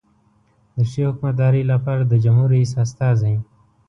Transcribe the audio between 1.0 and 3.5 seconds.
حکومتدارۍ لپاره د جمهور رئیس استازی.